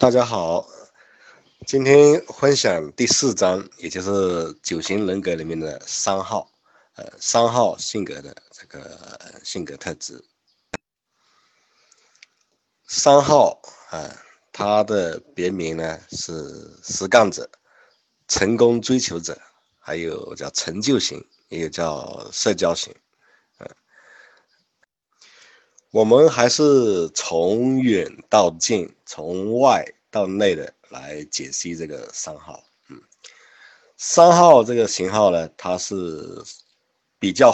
[0.00, 0.66] 大家好，
[1.66, 6.50] 今天分享第四章，也就是九型人格里面的三号，
[6.94, 10.24] 呃，三号性格的这个性格特质。
[12.86, 13.60] 三号
[13.90, 14.10] 啊，
[14.50, 17.50] 他的别名呢是实干者、
[18.26, 19.38] 成功追求者，
[19.78, 22.90] 还有叫成就型，也有叫社交型。
[25.92, 32.62] 我们还是从远到近，从外到内的来解析这个三号。
[32.88, 33.02] 嗯，
[33.96, 36.44] 三号这个型号呢，它是
[37.18, 37.52] 比较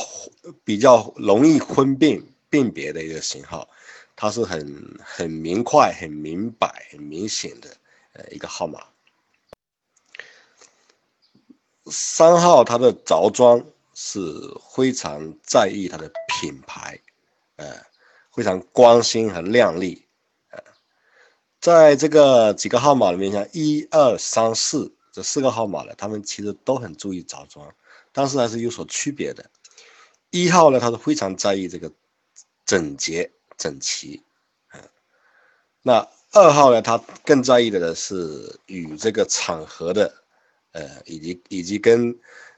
[0.65, 3.67] 比较容易分辨辨别的一个型号，
[4.15, 7.75] 它是很很明快、很明白、很明显的
[8.13, 8.85] 呃一个号码。
[11.87, 14.21] 三号它的着装是
[14.75, 17.01] 非常在意它的品牌，
[17.57, 17.83] 呃。
[18.37, 20.07] 非常光鲜和亮丽，
[20.51, 20.63] 呃，
[21.59, 27.75] 在这个几个号码里面，像一二三四这四个号码呢，他们其实都很注意着装，
[28.13, 29.51] 但是还是有所区别的。
[30.29, 31.91] 一号呢，他是非常在意这个
[32.67, 34.23] 整洁整齐，
[34.75, 34.81] 嗯，
[35.81, 40.13] 那二号呢，他更在意的呢是与这个场合的，
[40.73, 42.15] 呃，以及以及跟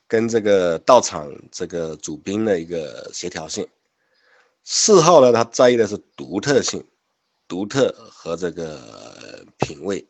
[0.08, 3.64] 跟这个到场这个主宾的一个协调性。
[4.70, 6.86] 四号呢，他在意的是独特性、
[7.48, 10.06] 独特和这个品味。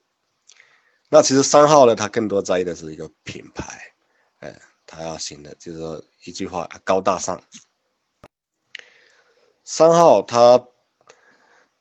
[1.08, 3.92] 那其实三号呢，他更多在意的是一个品牌，
[4.40, 7.40] 哎，他要行的就是说一句话，高大上。
[9.62, 10.66] 三号他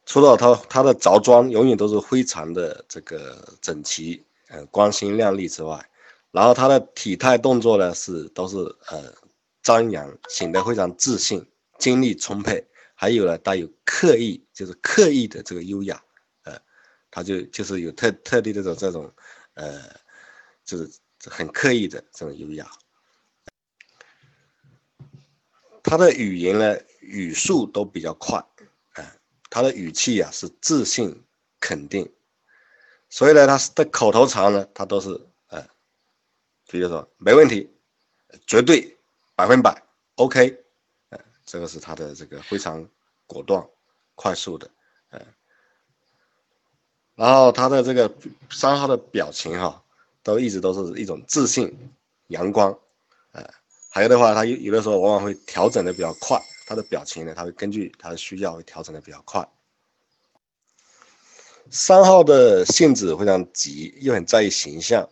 [0.05, 5.89] 除了他他的着装永远都是非常的这个整齐，呃，光鲜亮丽之外，
[6.29, 8.57] 然后他的体态动作呢是都是
[8.91, 9.15] 呃
[9.63, 11.43] 张扬，显得非常自信。
[11.77, 16.03] 精力充沛，还有呢，带有刻意，就是刻意的这个优雅，
[16.43, 16.59] 呃，
[17.11, 19.13] 他就就是有特特地这种这种，
[19.53, 19.83] 呃，
[20.65, 20.89] 就是
[21.25, 22.69] 很刻意的这种优雅。
[25.83, 28.37] 他的语言呢，语速都比较快，
[28.93, 29.15] 啊，
[29.49, 31.23] 他的语气呀是自信
[31.59, 32.11] 肯定，
[33.09, 35.09] 所以呢，他的口头禅呢，他都是，
[35.47, 35.65] 呃，
[36.67, 37.69] 比如说没问题，
[38.45, 38.97] 绝对
[39.35, 39.83] 百分百
[40.15, 40.63] OK。
[41.47, 42.85] 这个是他的这个非常
[43.25, 43.65] 果断、
[44.15, 44.69] 快速的，
[45.11, 45.25] 嗯，
[47.15, 48.13] 然后他的这个
[48.49, 49.81] 三号的表情哈，
[50.23, 51.73] 都一直都是一种自信、
[52.27, 52.77] 阳光，
[53.31, 53.49] 呃，
[53.89, 59.47] 还有的话，他有有的时候往往会调整的比较快，他的表情呢，他会根据他的需要会调整的比较快。
[61.69, 65.07] 三号的性子非常急，又很在意形象。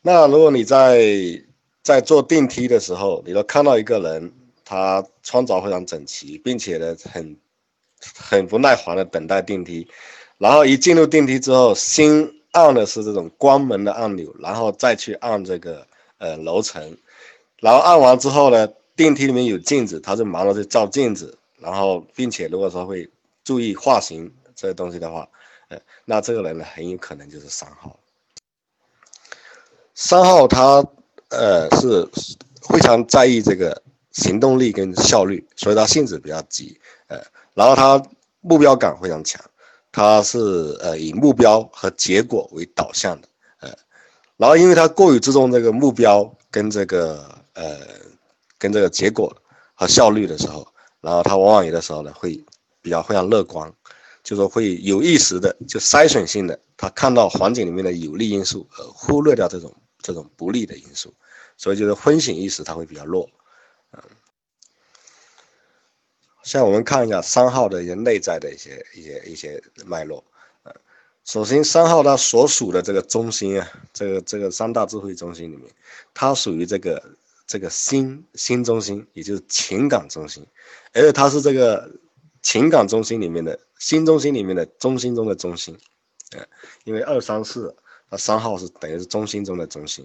[0.00, 1.44] 那如果你在
[1.82, 4.32] 在坐电梯的时候，你都看到一个人。
[4.62, 7.36] 他穿着非常整齐，并且呢，很
[8.16, 9.86] 很不耐烦的等待电梯，
[10.38, 15.86] 然后一进入电梯之后，先按的是这种关门的按钮，然后再去按这个
[16.18, 16.82] 呃楼层，
[17.58, 23.08] 然后按完之后呢，电梯里面有镜子，他就忙着去照镜子，然后并且如果说会
[23.44, 25.28] 注意发型这些东西的话，
[25.68, 27.96] 呃，那这个人呢，很有可能就是三号。
[29.94, 30.84] 三号他
[31.28, 32.04] 呃是
[32.68, 33.80] 非常在意这个。
[34.12, 37.18] 行动力跟效率，所以他性子比较急，呃，
[37.54, 38.02] 然后他
[38.40, 39.40] 目标感非常强，
[39.92, 40.38] 他是
[40.80, 43.28] 呃以目标和结果为导向的，
[43.60, 43.70] 呃，
[44.36, 47.78] 然后因为他过于注重这个目标跟这个呃
[48.58, 49.34] 跟这个结果
[49.74, 50.66] 和效率的时候，
[51.00, 52.42] 然后他往往有的时候呢会
[52.82, 53.72] 比较非常乐观，
[54.24, 59.72] 就说会有意识的就筛选性的，他看到环境里面的有利因素，而忽略掉这种
[60.02, 61.14] 这种不利的因素，
[61.56, 63.28] 所以就是风险意识他会比较弱。
[63.92, 64.02] 嗯，
[66.42, 70.24] 像我们看一下三号的一些内在的一些一些一些脉络。
[71.24, 75.70] 首先三号它所属的这个中心啊，这个这个三大智慧中心里面，
[76.14, 80.46] 它属于这个这个心心中心，也就是情感中心，
[80.92, 81.90] 而且它是这个
[82.42, 85.78] 情感中心里面的心中心里面的中心中的中心。
[86.32, 86.44] 呃，
[86.84, 87.76] 因为二三四。
[88.10, 90.04] 那三号是等于是中心中的中心，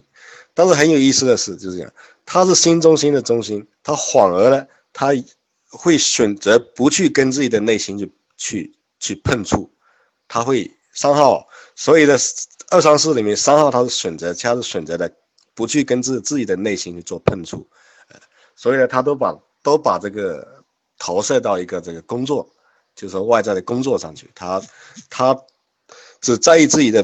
[0.53, 1.91] 但是很有意思的是，就是讲
[2.23, 5.07] 他是心中心的中心，他反而呢，他
[5.69, 9.71] 会选择不去跟自己的内心去去去碰触，
[10.27, 12.15] 他会三号，所以呢，
[12.69, 15.11] 二三四里面三号他是选择，他是选择的
[15.55, 17.67] 不去跟自自己的内心去做碰触，
[18.09, 18.19] 呃，
[18.55, 20.63] 所以呢，他都把都把这个
[20.99, 22.47] 投射到一个这个工作，
[22.95, 24.61] 就是说外在的工作上去，他
[25.09, 25.35] 他
[26.21, 27.03] 只在意自己的。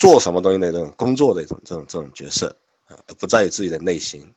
[0.00, 2.48] 做什么东西的这种工作的一种这种这种角色
[2.86, 4.34] 啊，而不在于自己的内心。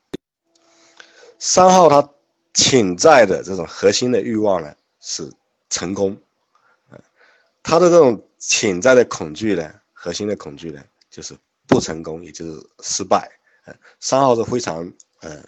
[1.39, 2.07] 三号他
[2.53, 5.31] 潜在的这种核心的欲望呢是
[5.69, 6.15] 成功，
[6.89, 6.99] 啊，
[7.63, 11.33] 他的这种潜在的恐惧呢，核心的恐惧呢，就是
[11.65, 13.31] 不成功，也就是失败。
[13.63, 15.41] 呃，三号是非常呃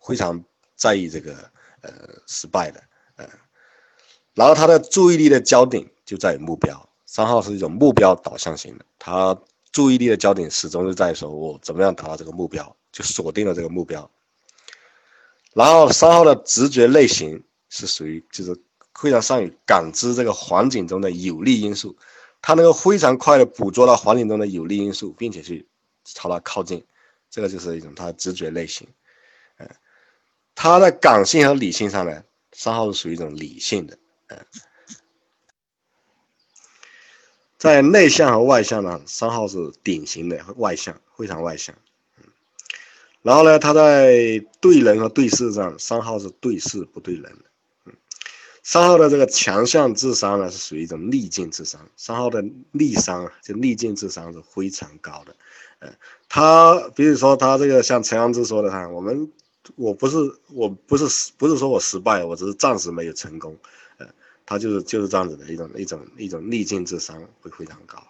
[0.00, 0.44] 非常
[0.74, 1.32] 在意这个
[1.82, 1.92] 呃
[2.26, 2.82] 失败的，
[3.14, 3.24] 呃，
[4.34, 6.88] 然后他的注意力的焦点就在于目标。
[7.06, 9.36] 三号是一种目标导向型的，他
[9.72, 14.10] 注意力的焦点始终是在说我怎么样达到这个目标，就锁定了这个目标。
[15.52, 18.56] 然后三号的直觉类型是属于就是
[18.94, 21.96] 非常善于感知这个环境中的有利因素，
[22.42, 25.66] 他能够非常快的捕捉到环境中的有利因素，并且去
[26.04, 26.84] 朝它靠近，
[27.30, 28.86] 这个就是一种他的直觉类型。
[29.58, 29.68] 嗯，
[30.54, 33.98] 他的感性和理性上呢，三号是属于一种理性的。
[34.28, 34.38] 嗯，
[37.60, 41.74] 在内向和外向呢，三号是典型的外向，非常外向。
[43.20, 47.44] 然后呢，他在对人和对事上，三号是对事不对人的。
[47.84, 47.92] 嗯，
[48.62, 51.78] 三号的这个强项智商呢，是属于一种逆境智商。
[51.98, 52.42] 三号的
[52.72, 55.36] 逆商就逆境智商是非常高的。
[55.80, 55.92] 呃，
[56.30, 59.30] 他比如说他这个像陈阳之说的，哈，我们
[59.76, 60.16] 我不是
[60.54, 63.54] 我不是不是说我失败，我只是暂时没有成功。
[64.50, 68.02] 他就是就是这样子的一种一种一种逆境智商会非常高。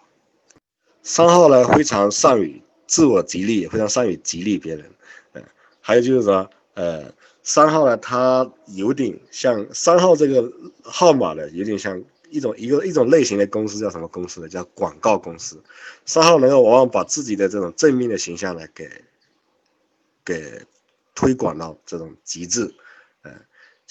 [1.03, 4.91] 三号呢，非常善于自我激励，非常善于激励别人。
[5.33, 5.43] 嗯
[5.81, 10.51] 还有就是说，呃，三号呢，他有点像三号这个
[10.83, 14.49] 号码呢，有点像一种一个一种类型的公司，叫什么公司呢？
[14.49, 15.61] 叫广告公司。
[16.07, 18.89] 三号能够往往把自己的这种正面的形象呢，给
[20.25, 20.59] 给
[21.13, 22.73] 推广到这种极致，
[23.21, 23.31] 呃，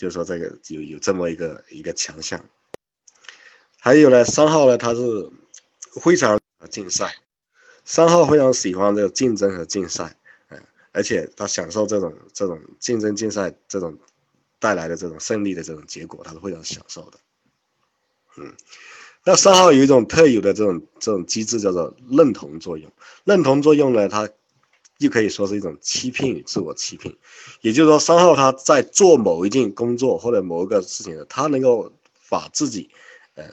[0.00, 2.42] 就是说这个有有这么一个一个强项。
[3.78, 5.30] 还有呢，三号呢，他是
[6.00, 7.14] 非常竞赛，
[7.84, 10.16] 三号非常喜欢这个竞争和竞赛。
[10.48, 10.58] 嗯
[10.92, 13.96] 而且他享受这种这种竞争竞赛这种
[14.58, 17.18] 带来的这种胜利的这种结果，他是非常享受的。
[18.38, 18.54] 嗯，
[19.26, 22.90] 那三号有一种特有的这种这种机制叫做认同作用。
[23.24, 24.30] 认同作用呢，它
[25.00, 27.14] 又可以说是一种欺骗与自我欺骗。
[27.60, 31.92] 也就是说，三号他在做某一件工作或者某一个事情的，他能够
[32.30, 32.88] 把自己，
[33.34, 33.44] 呃，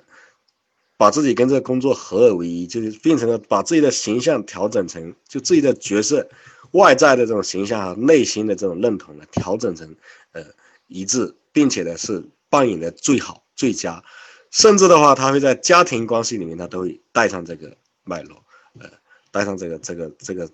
[0.95, 6.29] 把自己跟这个工作合二为一，就是变成了把自己的形象调整成就自己的角色。
[6.71, 9.95] 外在的这种形象和内心的这种认同呢，调整成
[10.33, 10.43] 呃
[10.87, 14.03] 一致，并且呢是扮演的最好最佳，
[14.51, 17.73] 甚至的话，他会在家庭关系里面，他都会带上这个
[18.03, 18.43] 脉络，
[18.79, 18.89] 呃，
[19.31, 20.49] 带上这个这个这个，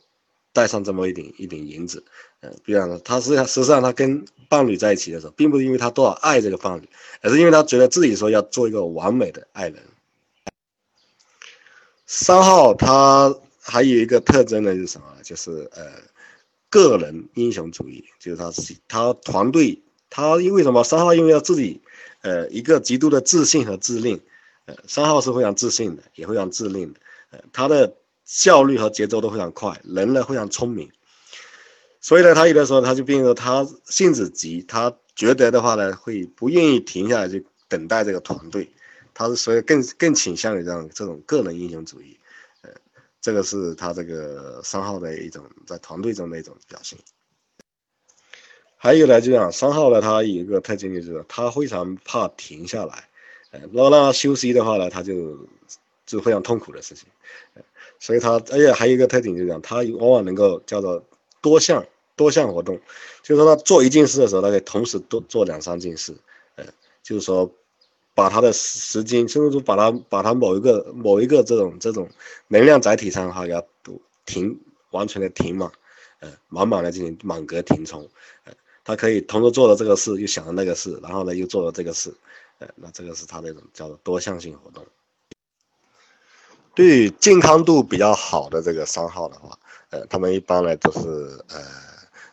[0.53, 2.03] 带上这么一点一点银子，
[2.39, 6.87] 嗯，比方说，他实际上实际上他跟伴侣在一起的时候，并不是因为他多少爱这个伴侣，
[7.21, 9.83] 而是因为他觉得自己说要做一个完美的爱人。
[12.05, 13.35] 三号他。
[13.65, 15.05] 还有一个特征呢，是什么？
[15.23, 15.85] 就是呃，
[16.69, 20.83] 个人英雄主义，就是他自己他团队，他因为什么？
[20.83, 21.79] 三号因为要自己，
[22.23, 24.19] 呃，一个极度的自信和自令，
[24.65, 26.99] 呃，三号是非常自信的，也非常自令的，
[27.31, 30.91] 呃，他的效率和节奏都非常快，人呢非常聪明，
[32.01, 38.69] 所以呢，他有的时候他就变成他性子急，他觉得的话呢，会不愿意停下来去等待这个团队，
[39.13, 42.17] 他是所以更更倾向于这样这种个人英雄主义。
[42.61, 42.69] 呃
[43.21, 46.99] 这个是他这个三号的一种在团队中的一种表现。
[48.75, 53.07] 还有呢，就讲三号呢，他有一个特征就是他非常怕停下来，
[53.51, 55.47] 呃，如果让他休息的话呢，他就
[56.05, 57.07] 就非常痛苦的事情。
[58.03, 61.01] 所以他而且还有一个特点就是讲，他往往能够叫做
[61.41, 61.85] 多项
[62.17, 62.75] 多项活动，
[63.23, 66.13] 就是说他做一件事的时候，他可以同时多做两三件事，
[66.57, 66.65] 呃，
[67.01, 67.49] 就是说。
[68.15, 72.07] 把他的时间，甚至说把他把他某一个某一个这种这种
[72.47, 73.63] 能量载体上哈，给他
[74.23, 74.55] 停
[74.91, 75.71] 完全的停满，
[76.19, 78.07] 呃，满满的进行满格填充，
[78.43, 82.13] 呃，他可以同时做了这个事，又想了那个事，然后呢又做了这个事，
[82.59, 84.85] 呃，那这个是他那种叫做多项性活动。
[86.75, 89.57] 对于健康度比较好的这个三号的话，
[89.89, 90.99] 呃，他们一般呢都是
[91.49, 91.61] 呃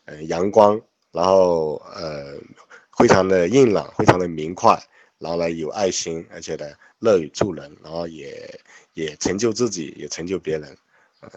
[0.07, 0.81] 呃阳光，
[1.13, 2.35] 然后呃
[2.97, 4.83] 非常的硬朗，非常的明快。
[5.19, 6.67] 然后呢，有爱心，而且呢，
[7.01, 8.59] 乐于助人，然后也
[8.95, 10.75] 也成就自己，也成就别人，
[11.21, 11.29] 嗯，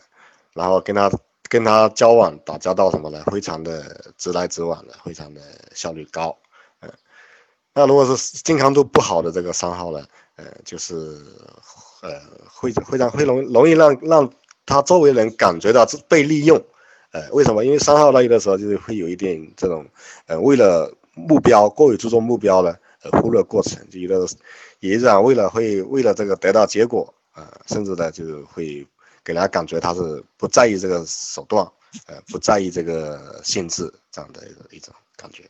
[0.53, 1.12] 然后跟他
[1.50, 5.41] 跟他交往打交道什么的，非常的直来直往的，非常的
[5.75, 6.38] 效率高，
[6.79, 6.89] 嗯，
[7.74, 10.96] 那如果是健康度不好的这个三号呢，呃，就是
[12.02, 14.34] 呃，会非常会容容易让让
[14.66, 16.62] 他周围人感觉到被利用，
[17.12, 17.63] 呃，为什么？
[17.66, 19.86] 因为三号那，有的时候就是会有一点这种，
[20.28, 22.75] 呃，为了目标过于注重目标呢。
[23.22, 24.25] 忽略过程，就有的
[24.80, 28.88] 也是为了会为了这个得到结果啊，甚至呢就会
[29.25, 31.70] 给人家感觉他是不在意这个手段，
[32.06, 35.44] 呃，不在意这个性质这样的一种感觉。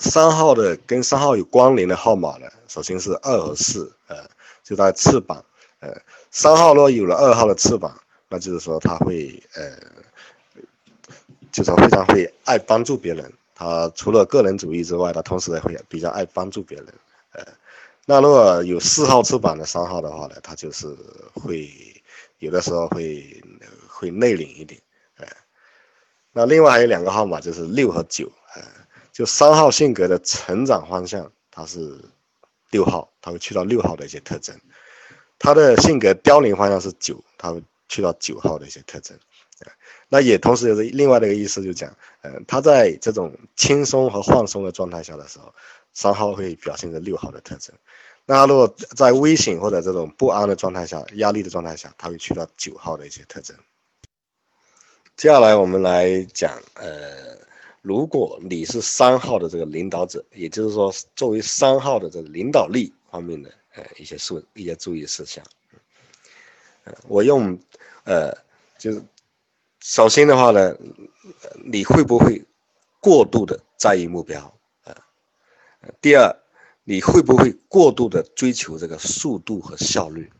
[0.00, 4.16] 三号的跟三号有关联的号码呢，首先是二和四，呃，
[4.64, 5.44] 就在翅膀，
[5.80, 5.90] 呃，
[6.30, 7.94] 三号如果有了二号的翅膀，
[8.28, 9.76] 那就是说他会呃，
[11.52, 13.30] 就是非常会爱帮助别人。
[13.54, 16.86] 他除了个人主义之外，他同时也会比较爱帮助别人。
[17.32, 17.44] 呃，
[18.06, 20.86] 那如果有四号翅膀的三号的话呢，他就是
[21.34, 21.70] 会
[22.38, 23.42] 有的时候会
[23.86, 24.80] 会内敛一点。
[25.18, 25.26] 呃，
[26.32, 28.32] 那另外还有两个号码就是六和九。
[29.18, 32.00] 就三号性格的成长方向，它是
[32.70, 34.56] 六号，他会去到六号的一些特征。
[35.40, 39.18] 他的性格凋零方向是九，他会去到九号的一些特征。
[40.08, 45.52] 那也同时有另外的一个意思，就讲，嗯，他在这种轻松和放松的状态下的时候，
[45.92, 47.74] 三号会表现着六号的特征。
[48.24, 53.56] 那如果在危险或者这种不安的状态下、压力的状态下，他会去到九号的一些特征。
[55.16, 57.36] 接下来我们来讲，呃，
[57.82, 65.44] 如果你是三号的这个领导者，也就是说，作为三号的这个领导力方面的，呃，一些事一些注意事项。
[67.06, 67.58] 我用，
[68.04, 68.32] 呃，
[68.78, 69.02] 就是。
[69.80, 70.76] 首先的话呢，
[71.64, 72.44] 你会不会
[73.00, 74.92] 过度的在意目标啊？
[76.02, 76.36] 第二，
[76.82, 80.30] 你会不会过度的追求这个速度和效率？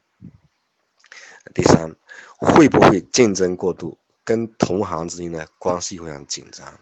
[1.55, 1.95] 第三，
[2.37, 6.79] 会不会竞争过度，跟同行之间的关系非常紧张？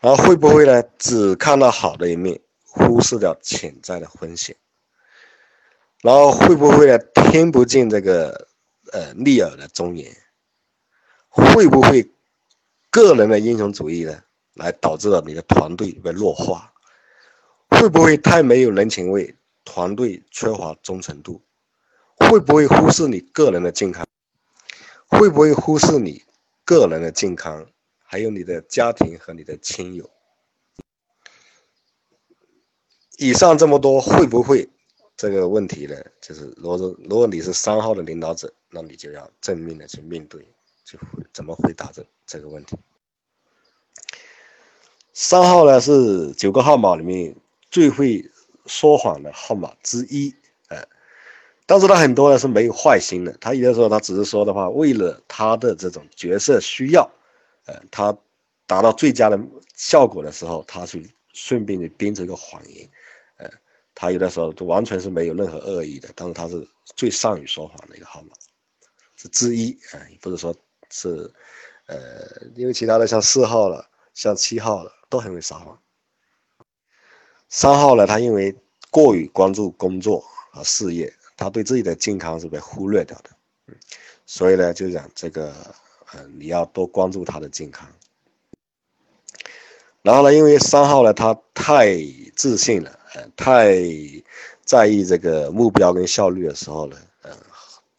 [0.00, 4.56] 然后会不会呢，只看到好的一面，忽视掉潜在的风险？
[6.02, 6.98] 然后会不会呢，
[7.30, 8.48] 听不进这个
[8.92, 10.16] 呃逆耳的忠言？
[11.28, 12.08] 会不会
[12.90, 14.22] 个人的英雄主义呢，
[14.54, 16.72] 来导致了你的团队被弱化？
[17.70, 21.42] 会不会太没有人情味，团队缺乏忠诚度？
[22.16, 24.06] 会不会忽视你个人的健康？
[25.06, 26.22] 会不会忽视你
[26.64, 27.66] 个人的健康，
[28.10, 30.08] 还有你的家庭和你的亲友？
[33.18, 34.66] 以上这么多，会不会
[35.14, 35.94] 这个问题呢？
[36.22, 40.48] 就是如果如果你是三号的领导者，那你就要正面的去面对。
[40.86, 42.74] 就会怎么回答这这个问题？
[45.12, 47.36] 三号呢是九个号码里面
[47.70, 48.30] 最会
[48.64, 50.34] 说谎的号码之一，
[50.68, 50.82] 呃，
[51.66, 57.10] 但是他很多呢是没有坏心的，他有的时候他只是说的话，为了他的这种角色需要，
[57.68, 58.16] 呃，他
[58.66, 59.38] 达到最佳的
[59.76, 62.90] 效果的时候，他去顺便的编成一个谎言，
[63.36, 63.48] 呃，
[63.94, 68.30] 他有的时候都完全是没有任何恶意的，但是他是最善于说谎的一个号码，
[69.14, 70.52] 是之一，啊，不是说。
[70.90, 71.30] 是，
[71.84, 71.98] 呃，
[72.54, 75.78] 因为其他的像四号了，像七号了，都很会撒谎。
[77.50, 78.56] 三号呢，他因为
[78.90, 83.28] 过于关注工作和事业，他对自己的健康是被忽略掉的，
[83.66, 83.76] 嗯，
[84.24, 85.54] 所以呢，就讲这个，
[86.14, 87.88] 嗯，你要多关注他的健康。
[90.02, 91.96] 然后呢，因为三号呢，他太
[92.34, 93.76] 自信了，呃，太
[94.64, 97.32] 在意这个目标跟效率的时候呢，嗯。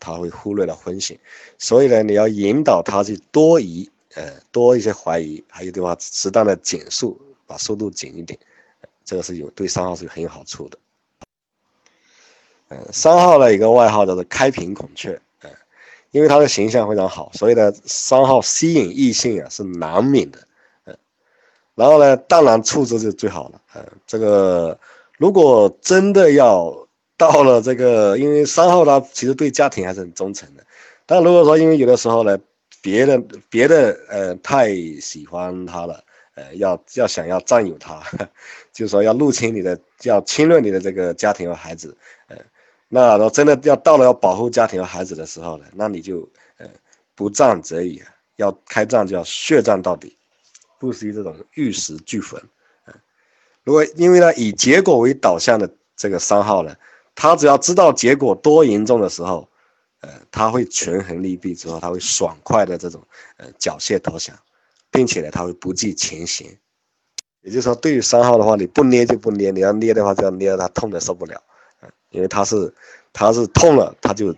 [0.01, 1.19] 他会忽略了风险，
[1.57, 8.39] 所以呢，你要引导他去多疑，呃，多一些怀疑，还有的话，适当的减速，把速度减一点，
[9.03, 10.77] 这个是有对三号是很有好处的。
[12.69, 15.21] 嗯，三号呢，一个外号叫做开屏孔雀，
[16.11, 20.39] 因为他的形象非常好，所以呢，三号吸引异性啊是难免的，
[20.85, 20.97] 嗯，
[21.75, 24.79] 然后呢，当然处置就最好了，嗯，这个
[25.17, 26.87] 如果真的要。
[27.19, 30.63] 到了这个，因为三号他其实对家庭还是很忠诚的，
[31.05, 32.39] 但如果说因为有的时候呢，
[32.81, 36.01] 别人别的呃太喜欢他了，
[36.35, 38.01] 呃要要想要占有他，
[38.71, 41.93] 就是说要入侵你的，要侵略你的这个家庭和孩子，
[42.29, 42.37] 呃，
[42.89, 46.27] 那然后真的要到了要保护家庭和孩子的时候呢，那你就
[46.57, 46.67] 呃
[47.15, 48.01] 不战则已，
[48.35, 50.17] 要开战就要血战到底，
[50.77, 52.41] 不惜这种玉石俱焚，
[53.63, 56.75] 如果因为呢以结果为导向的这个三号呢。
[57.15, 59.45] 他只要知道结果多严重的时候，
[59.99, 63.05] 呃，他会权衡利弊之后，他会爽快的这种
[63.35, 64.33] 呃缴械投降，
[64.89, 66.47] 并且呢，他会不计前嫌。
[67.41, 71.43] 也就是说，对于三号的话，你不捏就不捏，你要捏的话就要捏到他痛的受不了，
[72.09, 72.73] 因为他是
[73.13, 74.35] 他是痛了，他就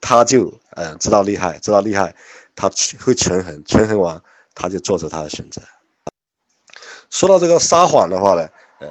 [0.00, 2.14] 他就呃知道厉害，知道厉害，
[2.54, 4.20] 他会权衡，权衡完
[4.54, 5.62] 他就做出他的选择。
[7.10, 8.48] 说到这个撒谎的话呢，
[8.80, 8.88] 呃，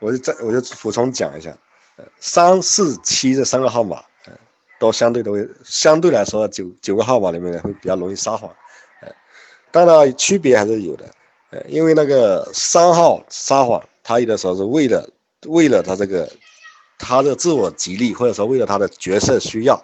[0.00, 1.50] 我就再我就补充讲一下。
[1.98, 3.96] 呃三四七这三个号码，
[4.26, 4.32] 呃，
[4.78, 8.54] 都相对都会相对来说九九个号码里面呢会比较容易撒谎，
[9.00, 9.10] 呃，
[9.70, 11.06] 当然区别还是有的，
[11.48, 15.08] 呃，因为那个三号撒谎，他有的时候是为了
[15.46, 16.30] 为了他这个
[16.98, 19.74] 他的自我激励，或者说为了他的角色需要，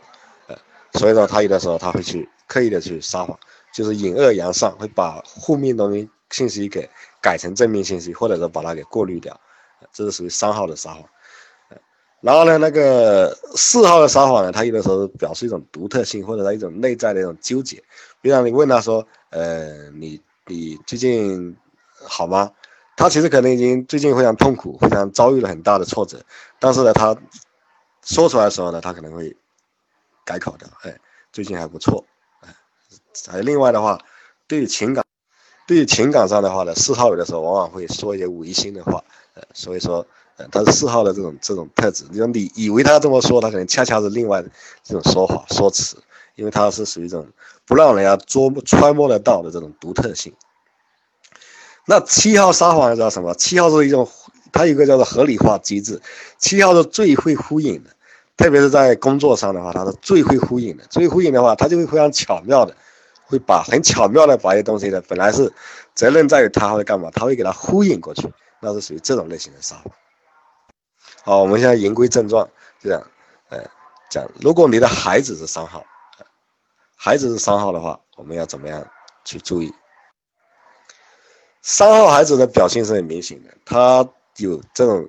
[0.49, 0.57] 呃，
[0.95, 3.39] 所以说他有的时候他会去刻意的去撒谎，
[3.73, 6.89] 就是隐恶扬善，会把负面东西信息给
[7.21, 9.39] 改成正面信息，或者说把它给过滤掉，
[9.93, 11.03] 这是属于三号的撒谎。
[11.69, 11.77] 呃
[12.23, 17.83] 然后呢，那个四号的撒谎呢，他有的时候表示一种独特性，或者他一种内在的一种纠结。
[18.21, 21.57] 比如你问他说，呃，你你最近
[22.01, 22.53] 好吗？
[23.03, 26.25] 他其实可能已经最近非常痛苦，非常遭遇了很大的挫折，
[26.61, 27.17] 但是呢，他
[28.05, 29.37] 说出来的时候呢，他可能会
[30.25, 30.97] 改口的，哎，
[31.33, 32.05] 最近还不错，
[32.43, 32.55] 哎，
[33.27, 33.99] 还另外的话，
[34.47, 35.05] 对于情感，
[35.67, 39.03] 对于情感上的话呢，四号有的时候往往会说一些违心的话，
[39.35, 40.07] 呃，所以说，
[40.37, 44.41] 呃，他是四号的这种这种特质，你说你以为他这么说，他可能恰恰是另外
[44.85, 45.97] 这种说法说辞，
[46.37, 47.27] 因为他是属于一种
[47.67, 50.33] 不让人家捉摸揣摩得到的这种独特性。
[51.87, 53.35] 那七号撒谎叫什么？
[53.35, 54.09] 七号是一种，
[54.53, 56.01] 它有个叫做合理化机制。
[56.39, 57.91] 七号是最会呼应的，
[58.37, 60.85] 特别是在工作上的话，它是最会呼应的。
[60.91, 62.75] 最呼应的话，它就会非常巧妙的，
[63.25, 65.53] 会把很巧妙的把一些东西呢，本来是
[65.95, 69.93] 责任在于他会干嘛，他会给他呼应过去，那是属于这种类型的撒谎。
[71.25, 72.49] 好，我们现在言归正传，
[72.81, 73.03] 这样，
[73.49, 73.59] 呃，
[74.09, 75.85] 讲，如果你的孩子是三号，
[76.97, 78.87] 孩子是三号的话，我们要怎么样
[79.25, 79.73] 去注意？
[81.63, 84.07] 三号孩子的表现是很明显的，他
[84.39, 85.09] 有这种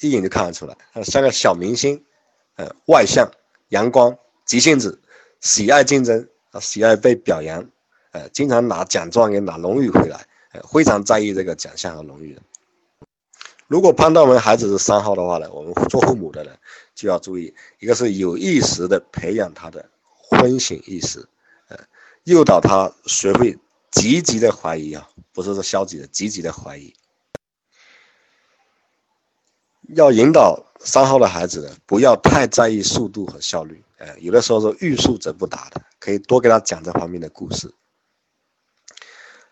[0.00, 2.00] 一眼就看得出来，他像个小明星，
[2.54, 3.28] 呃，外向、
[3.70, 4.16] 阳光、
[4.46, 5.00] 急性子，
[5.40, 7.68] 喜爱竞争啊，喜爱被表扬，
[8.12, 12.42] 呃，经常拿奖状也拿荣誉回来，呃，非常在意这个奖项和荣誉的。
[13.66, 16.52] 如果判断我们孩子是三号的话呢，我们做父母的呢
[16.94, 19.84] 就要注意，一个是有意识的培养他的
[20.16, 21.26] 婚醒意识，
[21.68, 21.76] 呃，
[22.22, 23.58] 诱导他学会。
[23.90, 26.94] 积极的怀疑啊，不是说消极的，积极的怀疑。
[29.96, 33.82] 要引导三号的孩子呢，不要太在意速度和效率。
[33.98, 37.74] 哎，有的时候是欲速则不达的，可以多给他讲这方面的故事。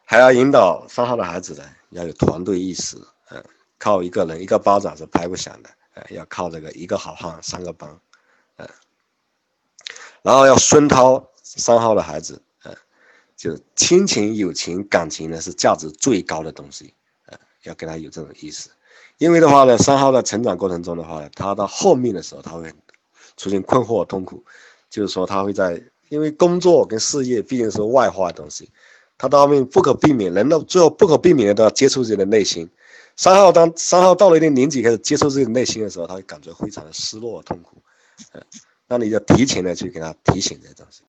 [0.04, 2.97] 还要引导三号的孩子呢，要有团队意识。
[3.30, 3.45] 嗯，
[3.78, 5.68] 靠一个人一个巴掌是拍不响的。
[5.95, 8.00] 哎，要靠这个一个好汉三个帮。
[8.57, 8.68] 嗯，
[10.23, 12.40] 然后要熏陶三号的孩子。
[13.38, 16.92] 就亲情、友情、感情呢，是价值最高的东西，
[17.27, 18.68] 呃，要跟他有这种意识。
[19.18, 22.72] 因为的话呢， 三号的成长过程中的话，他到后面的时候，他会
[23.37, 24.44] 出现困惑、痛苦，
[24.90, 28.68] 就是说他会在，因为工作跟事业毕竟是外化的东西，
[29.16, 32.68] 他到后面不可避免，人到最后不可避免的都要接触自己的内心。
[33.14, 37.81] 三号当三号到了一定年纪开始接触自己内心的时候，他会感觉非常的失落、痛苦，
[38.33, 38.42] 呃，
[38.88, 41.03] 那你就提前的去给他提醒这东西。